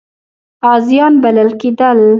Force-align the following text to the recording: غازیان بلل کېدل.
غازیان 0.63 1.13
بلل 1.23 1.49
کېدل. 1.61 1.99